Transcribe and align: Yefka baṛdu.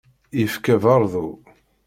Yefka 0.39 0.75
baṛdu. 0.83 1.27